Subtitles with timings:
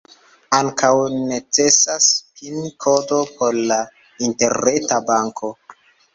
[0.59, 0.93] Ankaŭ
[1.31, 2.07] necesas
[2.39, 3.79] pin-kodo por la
[4.31, 5.55] interreta banko.